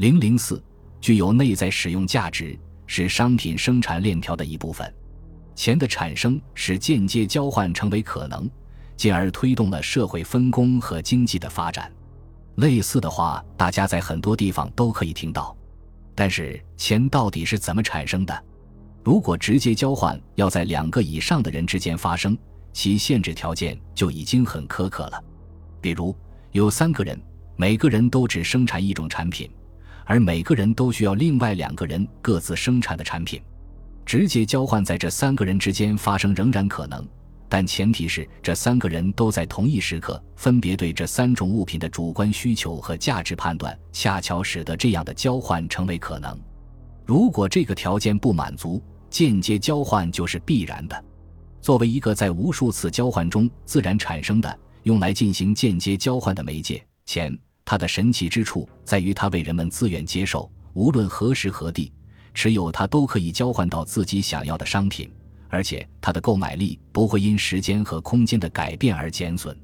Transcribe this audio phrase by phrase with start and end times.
[0.00, 0.64] 零零四
[0.98, 4.90] 具有内在使用价值，是商品生产链条的一部分。
[5.54, 8.48] 钱的产生使间接交换成为可能，
[8.96, 11.92] 进而推动了社会分工和经济的发展。
[12.54, 15.54] 类似的话，大家在很多地方都可以听到。
[16.14, 18.44] 但是，钱到底是怎么产生的？
[19.04, 22.34] 如果直接交换要在两个以上的人之间发生，
[22.72, 25.22] 其限制条件就已经很苛刻了。
[25.78, 26.16] 比如，
[26.52, 27.20] 有三个人，
[27.54, 29.50] 每个人都只生产一种产品，
[30.10, 33.40] 而每个人都需要另外两个人各自生产的产品。
[34.04, 37.06] 直接交换在这三个人之间发生仍然可能，
[37.48, 46.36] 但前提是这三个人都在同一时刻分别对这三种物品的主观需求和价值判断，恰巧使得这样的交换成为可能。
[47.06, 51.04] 如果这个条件不满足，间接交换就是必然的。
[51.60, 57.38] 作为一个在无数次交换中自然产生的、用来进行间接交换的媒介，钱，
[57.70, 61.92] 它的神奇之处在于它为人们自愿接受，无论何时何地。
[62.34, 65.08] 持有它都可以交换到自己想要的商品，
[65.48, 69.56] 而且它的购买力不会因时间和空间的改变而减损。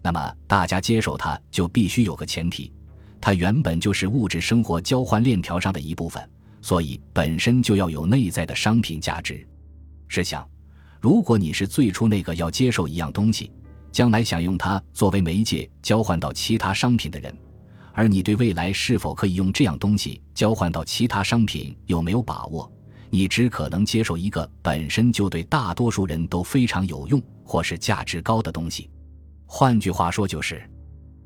[0.00, 2.72] 那么，大家接受它就必须有个前提：
[3.20, 6.24] 它原本就是物质生活交换链条上的一部分，
[6.62, 9.44] 所以本身就要有内在的商品价值。
[10.06, 10.48] 试想，
[11.00, 13.50] 如果你是最初那个要接受一样东西，
[13.90, 17.36] 将来想用它作为媒介交换到其他商品的人。
[17.92, 22.70] 而你对未来是否可以用这样东西交换到其他商品有没有把握？
[23.10, 28.88] 你只可能接受一个本身就对大多数人都非常有用或是价值高的东西。
[29.44, 30.62] 换句话说，就是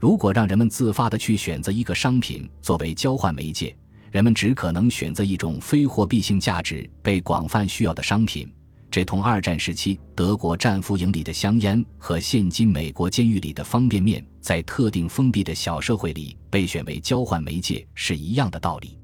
[0.00, 3.74] 如果让人们自发的去选择一个商品作为交换媒介，
[4.10, 8.52] 人们只可能选择一种非货币性价值被广泛需要的商品。
[8.90, 18.98] 这同二战时期德国战俘营里的香烟和现今美国监狱里的方便面，在特定封闭的小社会里被选为交换媒介是一样的道理。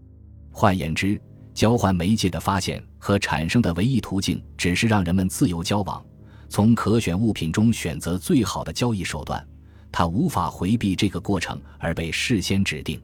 [0.50, 1.20] 换言之，
[1.52, 6.02] 交换媒介的发现和产生的唯一途径，只是让人们自由交往，
[6.48, 9.46] 从可选物品中选择最好的交易手段。
[9.92, 13.00] 它无法回避这个过程而被事先指定。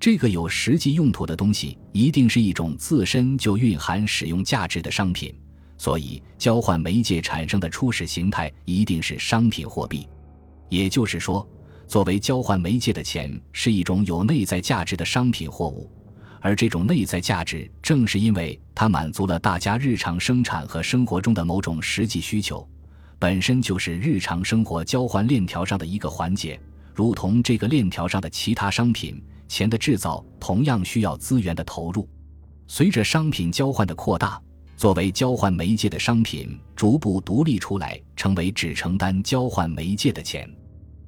[0.00, 5.32] 这个有实际用途的东西，一定是一种自身就蕴含使用价值的商品。
[5.78, 10.08] 所以，交换媒介产生的初始形态一定是商品货币，
[10.68, 11.48] 也就是说，
[11.86, 15.88] 作为交换媒介的钱是一种有内在价值的商品货物，
[16.40, 22.68] 而这种内在价值正是因为它满足了大家日常生产和生活中的某种实际需求，
[23.16, 26.60] 本身就是日常生活交换链条上的一个环节，
[26.92, 32.08] 如同这个链条上的其他商品，钱的制造同样需要资源的投入。
[32.66, 34.42] 随着商品交换的扩大。
[34.78, 40.48] 作为交换媒介的商品逐步独立出来，成为只承担交换媒介的钱。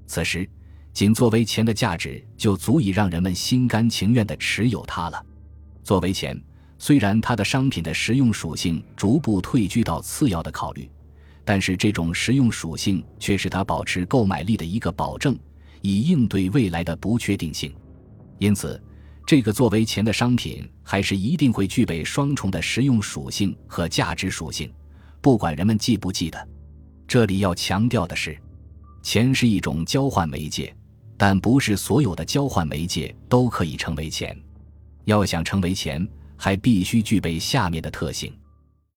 [0.08, 0.50] 此时，
[0.92, 5.24] 仅作为钱的价值就足以让人们心甘情愿地持有它了。
[5.84, 6.36] 作为钱，
[6.78, 10.90] 虽然它的商品的实用属性逐步退居到次要的考虑，
[11.44, 15.38] 但是这种实用属性却是它保持购买力的一个保证，
[15.80, 17.72] 以应对未来的不确定性。
[18.38, 18.82] 因此。
[19.30, 24.68] 这个作为钱的商品，还是一定会具备双重的实用属性和价值属性，
[25.20, 26.48] 不管人们记不记得。
[27.06, 28.36] 这里要强调的是，
[29.04, 30.74] 钱是一种交换媒介，
[31.16, 34.36] 但不是所有的交换媒介都可以成为钱。
[35.04, 36.04] 要想成为钱，
[36.36, 38.36] 还必须具备下面的特性：